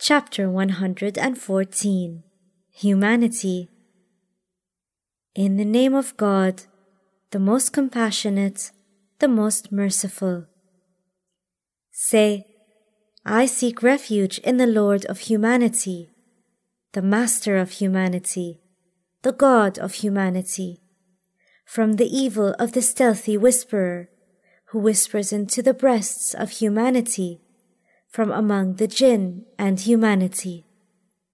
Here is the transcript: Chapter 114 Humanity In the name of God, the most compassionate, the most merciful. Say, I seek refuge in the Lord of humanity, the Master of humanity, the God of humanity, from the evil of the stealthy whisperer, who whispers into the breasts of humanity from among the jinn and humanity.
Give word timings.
Chapter 0.00 0.48
114 0.48 2.22
Humanity 2.70 3.68
In 5.34 5.56
the 5.56 5.64
name 5.64 5.92
of 5.92 6.16
God, 6.16 6.62
the 7.32 7.40
most 7.40 7.72
compassionate, 7.72 8.70
the 9.18 9.26
most 9.26 9.72
merciful. 9.72 10.46
Say, 11.90 12.46
I 13.26 13.46
seek 13.46 13.82
refuge 13.82 14.38
in 14.38 14.56
the 14.58 14.68
Lord 14.68 15.04
of 15.06 15.18
humanity, 15.18 16.10
the 16.92 17.02
Master 17.02 17.56
of 17.56 17.72
humanity, 17.72 18.60
the 19.22 19.32
God 19.32 19.80
of 19.80 19.94
humanity, 19.94 20.80
from 21.66 21.94
the 21.94 22.06
evil 22.06 22.54
of 22.60 22.70
the 22.70 22.82
stealthy 22.82 23.36
whisperer, 23.36 24.10
who 24.66 24.78
whispers 24.78 25.32
into 25.32 25.60
the 25.60 25.74
breasts 25.74 26.34
of 26.34 26.50
humanity 26.50 27.40
from 28.08 28.30
among 28.30 28.76
the 28.76 28.86
jinn 28.86 29.44
and 29.58 29.80
humanity. 29.80 30.67